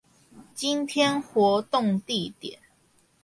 [0.55, 2.57] 今天活動地點